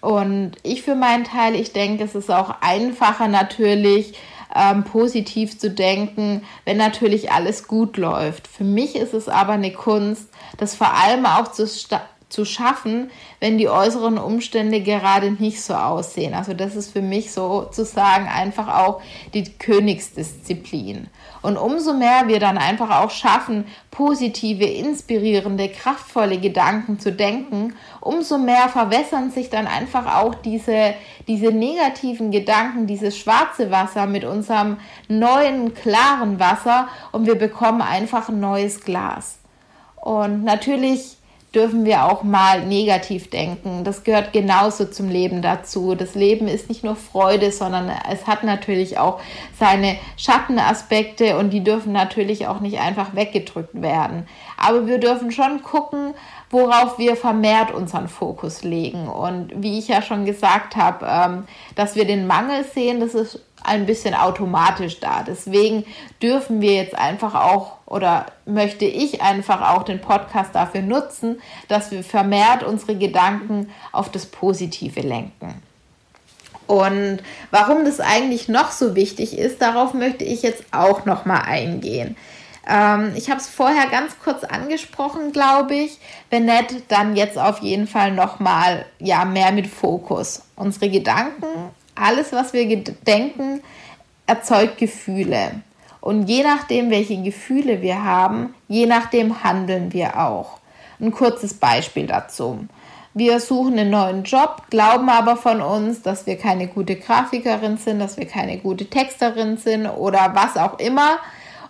Und 0.00 0.52
ich 0.64 0.82
für 0.82 0.96
meinen 0.96 1.22
Teil, 1.22 1.54
ich 1.54 1.72
denke, 1.72 2.02
es 2.02 2.16
ist 2.16 2.30
auch 2.30 2.56
einfacher 2.60 3.28
natürlich, 3.28 4.14
ähm, 4.54 4.84
positiv 4.84 5.58
zu 5.58 5.70
denken, 5.70 6.42
wenn 6.64 6.76
natürlich 6.76 7.30
alles 7.30 7.68
gut 7.68 7.96
läuft. 7.96 8.48
Für 8.48 8.64
mich 8.64 8.96
ist 8.96 9.14
es 9.14 9.28
aber 9.28 9.52
eine 9.52 9.72
Kunst, 9.72 10.28
das 10.58 10.74
vor 10.74 10.92
allem 10.92 11.24
auch 11.24 11.48
zu, 11.52 11.66
zu 12.32 12.44
schaffen, 12.44 13.10
wenn 13.40 13.58
die 13.58 13.68
äußeren 13.68 14.18
Umstände 14.18 14.80
gerade 14.80 15.30
nicht 15.32 15.62
so 15.62 15.74
aussehen. 15.74 16.32
Also 16.32 16.54
das 16.54 16.76
ist 16.76 16.92
für 16.92 17.02
mich 17.02 17.32
sozusagen 17.32 18.26
einfach 18.26 18.68
auch 18.68 19.02
die 19.34 19.44
Königsdisziplin. 19.44 21.08
Und 21.42 21.56
umso 21.56 21.92
mehr 21.92 22.28
wir 22.28 22.40
dann 22.40 22.56
einfach 22.56 23.02
auch 23.02 23.10
schaffen, 23.10 23.66
positive, 23.90 24.64
inspirierende, 24.64 25.68
kraftvolle 25.68 26.38
Gedanken 26.38 26.98
zu 26.98 27.12
denken, 27.12 27.74
umso 28.00 28.38
mehr 28.38 28.68
verwässern 28.68 29.30
sich 29.30 29.50
dann 29.50 29.66
einfach 29.66 30.22
auch 30.22 30.34
diese, 30.34 30.94
diese 31.28 31.52
negativen 31.52 32.30
Gedanken, 32.30 32.86
dieses 32.86 33.18
schwarze 33.18 33.70
Wasser 33.70 34.06
mit 34.06 34.24
unserem 34.24 34.78
neuen, 35.08 35.74
klaren 35.74 36.40
Wasser 36.40 36.88
und 37.10 37.26
wir 37.26 37.34
bekommen 37.34 37.82
einfach 37.82 38.28
ein 38.28 38.40
neues 38.40 38.80
Glas. 38.80 39.38
Und 39.96 40.44
natürlich 40.44 41.18
dürfen 41.54 41.84
wir 41.84 42.04
auch 42.04 42.22
mal 42.22 42.64
negativ 42.64 43.28
denken. 43.28 43.84
Das 43.84 44.04
gehört 44.04 44.32
genauso 44.32 44.86
zum 44.86 45.08
Leben 45.08 45.42
dazu. 45.42 45.94
Das 45.94 46.14
Leben 46.14 46.48
ist 46.48 46.68
nicht 46.68 46.82
nur 46.82 46.96
Freude, 46.96 47.52
sondern 47.52 47.90
es 48.10 48.26
hat 48.26 48.42
natürlich 48.42 48.98
auch 48.98 49.20
seine 49.58 49.96
Schattenaspekte 50.16 51.36
und 51.36 51.50
die 51.50 51.62
dürfen 51.62 51.92
natürlich 51.92 52.46
auch 52.46 52.60
nicht 52.60 52.80
einfach 52.80 53.14
weggedrückt 53.14 53.80
werden. 53.80 54.26
Aber 54.56 54.86
wir 54.86 54.98
dürfen 54.98 55.30
schon 55.30 55.62
gucken, 55.62 56.14
worauf 56.50 56.98
wir 56.98 57.16
vermehrt 57.16 57.70
unseren 57.72 58.08
Fokus 58.08 58.62
legen. 58.62 59.08
Und 59.08 59.52
wie 59.56 59.78
ich 59.78 59.88
ja 59.88 60.02
schon 60.02 60.24
gesagt 60.24 60.76
habe, 60.76 61.06
ähm, 61.08 61.44
dass 61.74 61.96
wir 61.96 62.06
den 62.06 62.26
Mangel 62.26 62.64
sehen, 62.64 63.00
das 63.00 63.14
ist 63.14 63.40
ein 63.64 63.86
bisschen 63.86 64.14
automatisch 64.14 65.00
da. 65.00 65.22
Deswegen 65.22 65.84
dürfen 66.20 66.60
wir 66.60 66.74
jetzt 66.74 66.96
einfach 66.96 67.34
auch 67.34 67.76
oder 67.92 68.26
möchte 68.46 68.84
ich 68.84 69.22
einfach 69.22 69.70
auch 69.70 69.84
den 69.84 70.00
Podcast 70.00 70.54
dafür 70.54 70.82
nutzen, 70.82 71.40
dass 71.68 71.90
wir 71.90 72.02
vermehrt 72.02 72.62
unsere 72.62 72.96
Gedanken 72.96 73.70
auf 73.92 74.10
das 74.10 74.26
Positive 74.26 75.00
lenken. 75.00 75.62
Und 76.66 77.18
warum 77.50 77.84
das 77.84 78.00
eigentlich 78.00 78.48
noch 78.48 78.70
so 78.70 78.94
wichtig 78.96 79.36
ist, 79.38 79.60
darauf 79.60 79.94
möchte 79.94 80.24
ich 80.24 80.42
jetzt 80.42 80.64
auch 80.72 81.04
noch 81.04 81.24
mal 81.24 81.42
eingehen. 81.42 82.16
Ähm, 82.68 83.12
ich 83.14 83.28
habe 83.30 83.40
es 83.40 83.48
vorher 83.48 83.88
ganz 83.88 84.14
kurz 84.22 84.44
angesprochen, 84.44 85.32
glaube 85.32 85.74
ich. 85.74 85.98
Wenn 86.30 86.46
nicht, 86.46 86.84
dann 86.88 87.14
jetzt 87.14 87.36
auf 87.36 87.58
jeden 87.58 87.86
Fall 87.86 88.12
noch 88.12 88.40
mal 88.40 88.86
ja 89.00 89.24
mehr 89.24 89.52
mit 89.52 89.66
Fokus. 89.66 90.42
Unsere 90.56 90.88
Gedanken 90.88 91.70
alles, 91.94 92.32
was 92.32 92.52
wir 92.52 92.66
denken, 93.06 93.62
erzeugt 94.26 94.78
Gefühle. 94.78 95.62
Und 96.02 96.28
je 96.28 96.42
nachdem, 96.42 96.90
welche 96.90 97.22
Gefühle 97.22 97.80
wir 97.80 98.04
haben, 98.04 98.54
je 98.68 98.84
nachdem 98.84 99.42
handeln 99.42 99.94
wir 99.94 100.20
auch. 100.20 100.58
Ein 101.00 101.12
kurzes 101.12 101.54
Beispiel 101.54 102.06
dazu. 102.06 102.66
Wir 103.14 103.40
suchen 103.40 103.78
einen 103.78 103.90
neuen 103.90 104.24
Job, 104.24 104.64
glauben 104.68 105.08
aber 105.08 105.36
von 105.36 105.62
uns, 105.62 106.02
dass 106.02 106.26
wir 106.26 106.36
keine 106.36 106.66
gute 106.66 106.96
Grafikerin 106.96 107.76
sind, 107.76 107.98
dass 107.98 108.16
wir 108.16 108.26
keine 108.26 108.58
gute 108.58 108.86
Texterin 108.86 109.56
sind 109.56 109.86
oder 109.86 110.32
was 110.34 110.56
auch 110.56 110.78
immer 110.78 111.18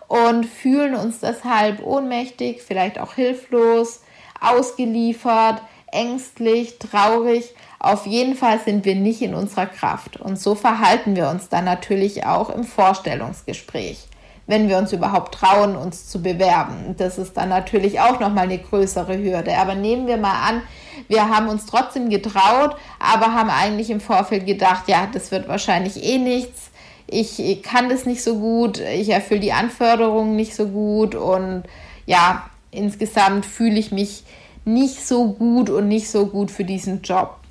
und 0.08 0.46
fühlen 0.46 0.94
uns 0.94 1.20
deshalb 1.20 1.82
ohnmächtig, 1.84 2.62
vielleicht 2.62 2.98
auch 2.98 3.14
hilflos, 3.14 4.02
ausgeliefert, 4.40 5.62
ängstlich, 5.90 6.78
traurig, 6.78 7.54
auf 7.78 8.06
jeden 8.06 8.34
Fall 8.34 8.60
sind 8.60 8.84
wir 8.84 8.94
nicht 8.94 9.20
in 9.22 9.34
unserer 9.34 9.66
Kraft. 9.66 10.18
Und 10.18 10.38
so 10.38 10.54
verhalten 10.54 11.16
wir 11.16 11.28
uns 11.28 11.48
dann 11.48 11.64
natürlich 11.64 12.24
auch 12.24 12.50
im 12.50 12.64
Vorstellungsgespräch, 12.64 14.06
wenn 14.46 14.68
wir 14.68 14.78
uns 14.78 14.92
überhaupt 14.92 15.34
trauen, 15.34 15.76
uns 15.76 16.08
zu 16.08 16.20
bewerben. 16.20 16.94
Das 16.98 17.18
ist 17.18 17.36
dann 17.36 17.48
natürlich 17.48 18.00
auch 18.00 18.20
nochmal 18.20 18.44
eine 18.44 18.58
größere 18.58 19.18
Hürde. 19.18 19.56
Aber 19.56 19.74
nehmen 19.74 20.06
wir 20.06 20.16
mal 20.16 20.48
an, 20.48 20.62
wir 21.08 21.28
haben 21.28 21.48
uns 21.48 21.66
trotzdem 21.66 22.10
getraut, 22.10 22.76
aber 22.98 23.34
haben 23.34 23.50
eigentlich 23.50 23.90
im 23.90 24.00
Vorfeld 24.00 24.46
gedacht, 24.46 24.88
ja, 24.88 25.08
das 25.12 25.30
wird 25.30 25.48
wahrscheinlich 25.48 26.02
eh 26.02 26.18
nichts. 26.18 26.70
Ich 27.06 27.62
kann 27.62 27.88
das 27.88 28.06
nicht 28.06 28.22
so 28.22 28.38
gut, 28.38 28.78
ich 28.78 29.10
erfülle 29.10 29.40
die 29.40 29.52
Anforderungen 29.52 30.34
nicht 30.34 30.54
so 30.54 30.68
gut 30.68 31.14
und 31.14 31.64
ja, 32.06 32.44
insgesamt 32.70 33.44
fühle 33.44 33.78
ich 33.78 33.92
mich 33.92 34.24
nicht 34.64 35.06
so 35.06 35.32
gut 35.32 35.68
und 35.68 35.88
nicht 35.88 36.10
so 36.10 36.26
gut 36.26 36.50
für 36.50 36.64
diesen 36.64 37.02
Job. 37.02 37.41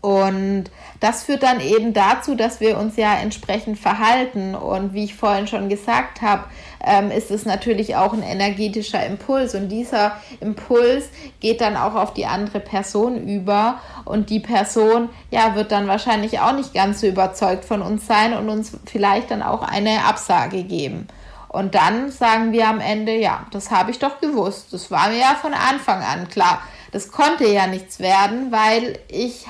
Und 0.00 0.66
das 1.00 1.24
führt 1.24 1.42
dann 1.42 1.60
eben 1.60 1.92
dazu, 1.92 2.36
dass 2.36 2.60
wir 2.60 2.78
uns 2.78 2.96
ja 2.96 3.14
entsprechend 3.14 3.78
verhalten. 3.78 4.54
Und 4.54 4.94
wie 4.94 5.04
ich 5.04 5.14
vorhin 5.14 5.48
schon 5.48 5.68
gesagt 5.68 6.22
habe, 6.22 6.44
ähm, 6.84 7.10
ist 7.10 7.32
es 7.32 7.44
natürlich 7.44 7.96
auch 7.96 8.12
ein 8.12 8.22
energetischer 8.22 9.04
Impuls. 9.04 9.56
Und 9.56 9.70
dieser 9.70 10.12
Impuls 10.40 11.08
geht 11.40 11.60
dann 11.60 11.76
auch 11.76 11.96
auf 11.96 12.14
die 12.14 12.26
andere 12.26 12.60
Person 12.60 13.26
über. 13.26 13.80
Und 14.04 14.30
die 14.30 14.40
Person, 14.40 15.08
ja, 15.32 15.56
wird 15.56 15.72
dann 15.72 15.88
wahrscheinlich 15.88 16.38
auch 16.38 16.52
nicht 16.52 16.74
ganz 16.74 17.00
so 17.00 17.08
überzeugt 17.08 17.64
von 17.64 17.82
uns 17.82 18.06
sein 18.06 18.34
und 18.34 18.48
uns 18.48 18.78
vielleicht 18.86 19.32
dann 19.32 19.42
auch 19.42 19.62
eine 19.62 20.04
Absage 20.04 20.62
geben. 20.62 21.08
Und 21.48 21.74
dann 21.74 22.10
sagen 22.12 22.52
wir 22.52 22.68
am 22.68 22.78
Ende, 22.78 23.16
ja, 23.16 23.46
das 23.50 23.70
habe 23.70 23.90
ich 23.90 23.98
doch 23.98 24.20
gewusst. 24.20 24.72
Das 24.72 24.90
war 24.90 25.08
mir 25.08 25.18
ja 25.18 25.34
von 25.40 25.54
Anfang 25.54 26.02
an 26.02 26.28
klar. 26.28 26.62
Das 26.92 27.10
konnte 27.10 27.46
ja 27.48 27.66
nichts 27.66 27.98
werden, 28.00 28.52
weil 28.52 28.98
ich 29.08 29.46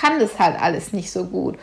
kann 0.00 0.20
das 0.20 0.38
halt 0.38 0.60
alles 0.60 0.92
nicht 0.92 1.10
so 1.10 1.24
gut. 1.24 1.58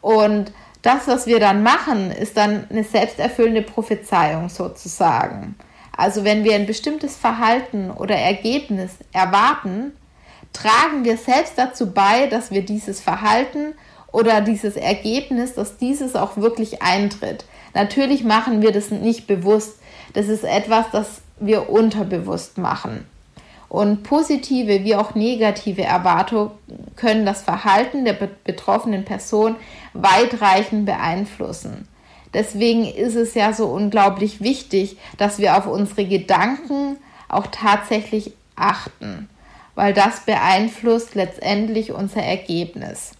Und 0.00 0.52
das, 0.82 1.08
was 1.08 1.26
wir 1.26 1.40
dann 1.40 1.62
machen, 1.62 2.10
ist 2.10 2.36
dann 2.36 2.66
eine 2.70 2.84
selbsterfüllende 2.84 3.62
Prophezeiung 3.62 4.48
sozusagen. 4.48 5.54
Also 5.96 6.24
wenn 6.24 6.44
wir 6.44 6.54
ein 6.54 6.66
bestimmtes 6.66 7.16
Verhalten 7.16 7.90
oder 7.90 8.14
Ergebnis 8.14 8.92
erwarten, 9.12 9.92
tragen 10.52 11.04
wir 11.04 11.16
selbst 11.16 11.54
dazu 11.56 11.92
bei, 11.92 12.26
dass 12.26 12.50
wir 12.50 12.62
dieses 12.62 13.00
Verhalten 13.00 13.74
oder 14.10 14.40
dieses 14.40 14.76
Ergebnis, 14.76 15.54
dass 15.54 15.76
dieses 15.76 16.16
auch 16.16 16.36
wirklich 16.36 16.82
eintritt. 16.82 17.44
Natürlich 17.74 18.24
machen 18.24 18.62
wir 18.62 18.72
das 18.72 18.90
nicht 18.90 19.26
bewusst. 19.26 19.78
Das 20.14 20.28
ist 20.28 20.44
etwas, 20.44 20.86
das 20.90 21.20
wir 21.38 21.70
unterbewusst 21.70 22.58
machen. 22.58 23.06
Und 23.70 24.02
positive 24.02 24.82
wie 24.82 24.96
auch 24.96 25.14
negative 25.14 25.84
Erwartungen 25.84 26.50
können 26.96 27.24
das 27.24 27.42
Verhalten 27.42 28.04
der 28.04 28.14
betroffenen 28.14 29.04
Person 29.04 29.54
weitreichend 29.94 30.86
beeinflussen. 30.86 31.86
Deswegen 32.34 32.84
ist 32.84 33.14
es 33.14 33.34
ja 33.34 33.52
so 33.52 33.66
unglaublich 33.66 34.40
wichtig, 34.40 34.96
dass 35.18 35.38
wir 35.38 35.56
auf 35.56 35.68
unsere 35.68 36.04
Gedanken 36.04 36.96
auch 37.28 37.46
tatsächlich 37.46 38.32
achten, 38.56 39.28
weil 39.76 39.94
das 39.94 40.26
beeinflusst 40.26 41.14
letztendlich 41.14 41.92
unser 41.92 42.22
Ergebnis. 42.22 43.12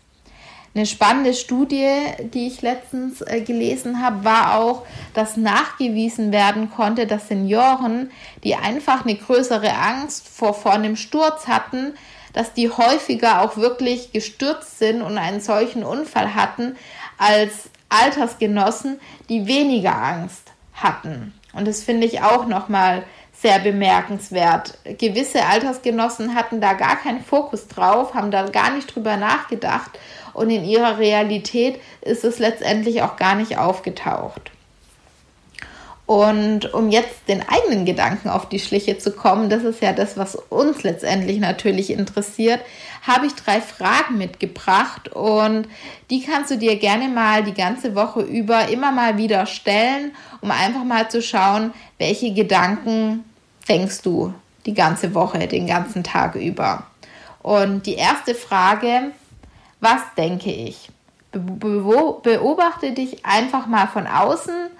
Eine 0.72 0.86
spannende 0.86 1.34
Studie, 1.34 1.88
die 2.32 2.46
ich 2.46 2.62
letztens 2.62 3.22
äh, 3.22 3.40
gelesen 3.40 4.00
habe, 4.00 4.24
war 4.24 4.56
auch, 4.56 4.86
dass 5.14 5.36
nachgewiesen 5.36 6.30
werden 6.30 6.70
konnte, 6.70 7.08
dass 7.08 7.26
Senioren, 7.26 8.12
die 8.44 8.54
einfach 8.54 9.04
eine 9.04 9.16
größere 9.16 9.74
Angst 9.74 10.28
vor, 10.28 10.54
vor 10.54 10.72
einem 10.72 10.94
Sturz 10.94 11.48
hatten, 11.48 11.94
dass 12.32 12.52
die 12.52 12.70
häufiger 12.70 13.42
auch 13.42 13.56
wirklich 13.56 14.12
gestürzt 14.12 14.78
sind 14.78 15.02
und 15.02 15.18
einen 15.18 15.40
solchen 15.40 15.82
Unfall 15.82 16.36
hatten 16.36 16.76
als 17.18 17.70
Altersgenossen, 17.88 19.00
die 19.28 19.48
weniger 19.48 20.00
Angst 20.00 20.52
hatten. 20.74 21.34
Und 21.52 21.66
das 21.66 21.82
finde 21.82 22.06
ich 22.06 22.22
auch 22.22 22.46
nochmal 22.46 23.02
sehr 23.32 23.58
bemerkenswert. 23.58 24.78
Gewisse 24.98 25.44
Altersgenossen 25.46 26.36
hatten 26.36 26.60
da 26.60 26.74
gar 26.74 26.96
keinen 26.96 27.24
Fokus 27.24 27.66
drauf, 27.66 28.14
haben 28.14 28.30
da 28.30 28.46
gar 28.46 28.70
nicht 28.70 28.94
drüber 28.94 29.16
nachgedacht 29.16 29.98
und 30.34 30.50
in 30.50 30.64
ihrer 30.64 30.98
Realität 30.98 31.80
ist 32.02 32.24
es 32.24 32.38
letztendlich 32.38 33.02
auch 33.02 33.16
gar 33.16 33.34
nicht 33.34 33.58
aufgetaucht. 33.58 34.50
Und 36.10 36.74
um 36.74 36.90
jetzt 36.90 37.28
den 37.28 37.48
eigenen 37.48 37.84
Gedanken 37.84 38.30
auf 38.30 38.48
die 38.48 38.58
Schliche 38.58 38.98
zu 38.98 39.12
kommen, 39.12 39.48
das 39.48 39.62
ist 39.62 39.80
ja 39.80 39.92
das, 39.92 40.16
was 40.16 40.34
uns 40.34 40.82
letztendlich 40.82 41.38
natürlich 41.38 41.90
interessiert, 41.90 42.58
habe 43.06 43.26
ich 43.26 43.34
drei 43.36 43.60
Fragen 43.60 44.18
mitgebracht 44.18 45.10
und 45.12 45.68
die 46.10 46.24
kannst 46.24 46.50
du 46.50 46.58
dir 46.58 46.74
gerne 46.80 47.06
mal 47.06 47.44
die 47.44 47.54
ganze 47.54 47.94
Woche 47.94 48.22
über 48.22 48.70
immer 48.70 48.90
mal 48.90 49.18
wieder 49.18 49.46
stellen, 49.46 50.10
um 50.40 50.50
einfach 50.50 50.82
mal 50.82 51.08
zu 51.08 51.22
schauen, 51.22 51.72
welche 51.98 52.34
Gedanken 52.34 53.22
denkst 53.68 54.02
du 54.02 54.34
die 54.66 54.74
ganze 54.74 55.14
Woche, 55.14 55.46
den 55.46 55.68
ganzen 55.68 56.02
Tag 56.02 56.34
über. 56.34 56.86
Und 57.40 57.86
die 57.86 57.94
erste 57.94 58.34
Frage, 58.34 59.12
was 59.80 60.00
denke 60.16 60.50
ich? 60.50 60.90
Beobachte 61.32 62.92
dich 62.92 63.24
einfach 63.24 63.66
mal 63.66 63.86
von 63.86 64.06
außen 64.06 64.70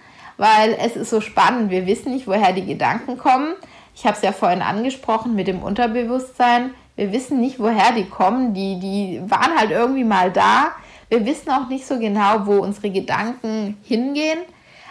weil 0.40 0.74
es 0.80 0.96
ist 0.96 1.10
so 1.10 1.20
spannend. 1.20 1.70
Wir 1.70 1.86
wissen 1.86 2.14
nicht, 2.14 2.26
woher 2.26 2.54
die 2.54 2.64
Gedanken 2.64 3.18
kommen. 3.18 3.52
Ich 3.94 4.06
habe 4.06 4.16
es 4.16 4.22
ja 4.22 4.32
vorhin 4.32 4.62
angesprochen 4.62 5.34
mit 5.34 5.46
dem 5.46 5.62
Unterbewusstsein. 5.62 6.70
Wir 6.96 7.12
wissen 7.12 7.40
nicht, 7.40 7.60
woher 7.60 7.92
die 7.92 8.06
kommen. 8.06 8.54
Die, 8.54 8.80
die 8.80 9.20
waren 9.30 9.58
halt 9.58 9.70
irgendwie 9.70 10.02
mal 10.02 10.32
da. 10.32 10.70
Wir 11.10 11.26
wissen 11.26 11.50
auch 11.50 11.68
nicht 11.68 11.86
so 11.86 11.98
genau, 11.98 12.46
wo 12.46 12.54
unsere 12.54 12.88
Gedanken 12.88 13.76
hingehen. 13.82 14.38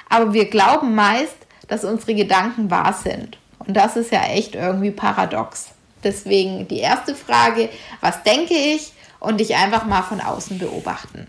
Aber 0.08 0.34
wir 0.34 0.48
glauben 0.52 0.94
meist, 0.94 1.38
dass 1.68 1.84
unsere 1.84 2.14
Gedanken 2.14 2.70
wahr 2.70 2.94
sind. 2.94 3.40
Und 3.58 3.76
das 3.76 3.96
ist 3.96 4.12
ja 4.12 4.22
echt 4.26 4.54
irgendwie 4.54 4.92
paradox. 4.92 5.70
Deswegen 6.04 6.68
die 6.68 6.80
erste 6.80 7.16
Frage, 7.16 7.70
was 8.02 8.22
denke 8.22 8.54
ich? 8.54 8.94
Und 9.20 9.40
dich 9.40 9.56
einfach 9.56 9.86
mal 9.86 10.02
von 10.02 10.22
außen 10.22 10.60
beobachten. 10.60 11.28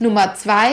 Nummer 0.00 0.34
zwei, 0.34 0.70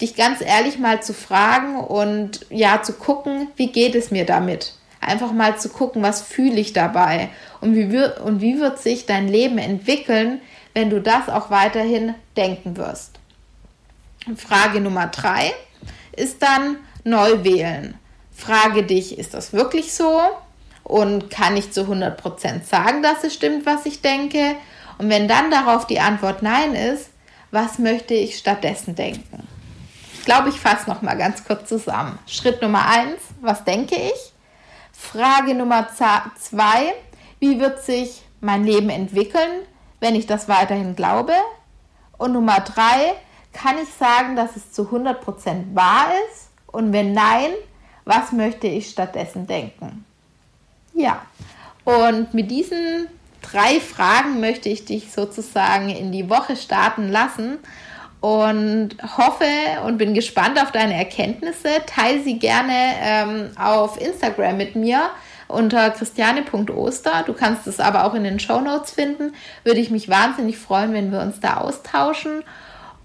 dich 0.00 0.16
ganz 0.16 0.40
ehrlich 0.40 0.78
mal 0.78 1.02
zu 1.02 1.14
fragen 1.14 1.76
und 1.76 2.46
ja, 2.50 2.82
zu 2.82 2.94
gucken, 2.94 3.48
wie 3.56 3.70
geht 3.70 3.94
es 3.94 4.10
mir 4.10 4.26
damit? 4.26 4.74
Einfach 5.00 5.32
mal 5.32 5.56
zu 5.56 5.68
gucken, 5.68 6.02
was 6.02 6.22
fühle 6.22 6.60
ich 6.60 6.72
dabei 6.72 7.28
und 7.60 7.74
wie, 7.76 7.92
wir, 7.92 8.20
und 8.24 8.40
wie 8.40 8.58
wird 8.58 8.80
sich 8.80 9.06
dein 9.06 9.28
Leben 9.28 9.58
entwickeln, 9.58 10.40
wenn 10.74 10.90
du 10.90 11.00
das 11.00 11.28
auch 11.28 11.50
weiterhin 11.50 12.14
denken 12.36 12.76
wirst. 12.76 13.18
Frage 14.36 14.80
Nummer 14.80 15.06
drei 15.06 15.52
ist 16.12 16.42
dann 16.42 16.78
neu 17.04 17.44
wählen. 17.44 17.94
Frage 18.34 18.82
dich, 18.82 19.18
ist 19.18 19.34
das 19.34 19.52
wirklich 19.52 19.94
so? 19.94 20.20
Und 20.82 21.30
kann 21.30 21.56
ich 21.56 21.72
zu 21.72 21.82
100% 21.82 22.64
sagen, 22.64 23.02
dass 23.02 23.24
es 23.24 23.34
stimmt, 23.34 23.64
was 23.64 23.86
ich 23.86 24.02
denke? 24.02 24.56
Und 24.98 25.10
wenn 25.10 25.28
dann 25.28 25.50
darauf 25.50 25.86
die 25.86 26.00
Antwort 26.00 26.42
Nein 26.42 26.74
ist, 26.74 27.10
was 27.50 27.78
möchte 27.78 28.14
ich 28.14 28.38
stattdessen 28.38 28.94
denken? 28.94 29.46
Ich 30.14 30.24
glaube, 30.24 30.48
ich 30.48 30.58
fasse 30.58 30.90
noch 30.90 31.02
mal 31.02 31.16
ganz 31.16 31.44
kurz 31.44 31.68
zusammen. 31.68 32.18
Schritt 32.26 32.60
Nummer 32.60 32.86
eins, 32.86 33.20
was 33.40 33.64
denke 33.64 33.94
ich? 33.94 34.32
Frage 34.92 35.54
Nummer 35.54 35.88
zwei, 35.94 36.94
wie 37.38 37.60
wird 37.60 37.82
sich 37.84 38.22
mein 38.40 38.64
Leben 38.64 38.90
entwickeln, 38.90 39.62
wenn 40.00 40.14
ich 40.14 40.26
das 40.26 40.48
weiterhin 40.48 40.96
glaube? 40.96 41.34
Und 42.18 42.32
Nummer 42.32 42.60
drei, 42.60 43.14
kann 43.52 43.76
ich 43.82 43.88
sagen, 43.88 44.36
dass 44.36 44.56
es 44.56 44.72
zu 44.72 44.82
100% 44.82 45.74
wahr 45.74 46.08
ist? 46.30 46.48
Und 46.66 46.92
wenn 46.92 47.12
nein, 47.12 47.50
was 48.04 48.32
möchte 48.32 48.66
ich 48.66 48.90
stattdessen 48.90 49.46
denken? 49.46 50.04
Ja, 50.92 51.22
und 51.84 52.34
mit 52.34 52.50
diesen 52.50 53.08
drei 53.50 53.80
Fragen 53.80 54.40
möchte 54.40 54.68
ich 54.68 54.84
dich 54.84 55.12
sozusagen 55.12 55.90
in 55.90 56.12
die 56.12 56.28
Woche 56.28 56.56
starten 56.56 57.10
lassen 57.10 57.58
und 58.20 58.96
hoffe 59.16 59.44
und 59.84 59.98
bin 59.98 60.14
gespannt 60.14 60.60
auf 60.60 60.72
deine 60.72 60.94
Erkenntnisse. 60.94 61.68
Teile 61.86 62.22
sie 62.22 62.38
gerne 62.38 62.72
ähm, 63.00 63.50
auf 63.56 64.00
Instagram 64.00 64.56
mit 64.56 64.74
mir 64.74 65.10
unter 65.48 65.90
christiane.oster. 65.90 67.24
Du 67.26 67.32
kannst 67.34 67.66
es 67.66 67.78
aber 67.78 68.04
auch 68.04 68.14
in 68.14 68.24
den 68.24 68.40
Show 68.40 68.60
Notes 68.60 68.92
finden. 68.92 69.34
Würde 69.64 69.80
ich 69.80 69.90
mich 69.90 70.08
wahnsinnig 70.08 70.58
freuen, 70.58 70.92
wenn 70.92 71.12
wir 71.12 71.20
uns 71.20 71.40
da 71.40 71.58
austauschen. 71.58 72.42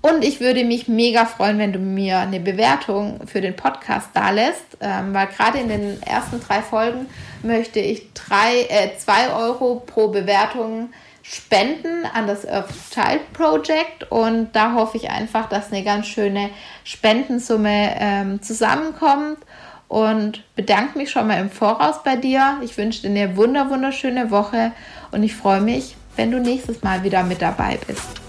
Und 0.01 0.23
ich 0.23 0.39
würde 0.39 0.63
mich 0.63 0.87
mega 0.87 1.25
freuen, 1.25 1.59
wenn 1.59 1.73
du 1.73 1.79
mir 1.79 2.17
eine 2.19 2.39
Bewertung 2.39 3.27
für 3.27 3.39
den 3.39 3.55
Podcast 3.55 4.09
da 4.13 4.31
lässt, 4.31 4.77
ähm, 4.81 5.13
weil 5.13 5.27
gerade 5.27 5.59
in 5.59 5.69
den 5.69 6.01
ersten 6.01 6.39
drei 6.39 6.61
Folgen 6.61 7.05
möchte 7.43 7.79
ich 7.79 8.11
drei, 8.13 8.61
äh, 8.69 8.97
zwei 8.97 9.31
Euro 9.31 9.83
pro 9.85 10.07
Bewertung 10.07 10.89
spenden 11.21 12.05
an 12.13 12.25
das 12.25 12.47
Earth 12.47 12.73
Child 12.91 13.31
Project 13.33 14.09
und 14.09 14.49
da 14.53 14.73
hoffe 14.73 14.97
ich 14.97 15.11
einfach, 15.11 15.47
dass 15.49 15.71
eine 15.71 15.83
ganz 15.83 16.07
schöne 16.07 16.49
Spendensumme 16.83 17.95
ähm, 17.99 18.41
zusammenkommt 18.41 19.37
und 19.87 20.43
bedanke 20.55 20.97
mich 20.97 21.11
schon 21.11 21.27
mal 21.27 21.39
im 21.39 21.51
Voraus 21.51 22.01
bei 22.03 22.15
dir. 22.15 22.57
Ich 22.63 22.75
wünsche 22.77 23.03
dir 23.03 23.09
eine 23.09 23.37
wunder 23.37 23.69
wunderschöne 23.69 24.31
Woche 24.31 24.71
und 25.11 25.21
ich 25.21 25.35
freue 25.35 25.61
mich, 25.61 25.95
wenn 26.15 26.31
du 26.31 26.39
nächstes 26.39 26.81
Mal 26.81 27.03
wieder 27.03 27.23
mit 27.23 27.41
dabei 27.41 27.77
bist. 27.85 28.20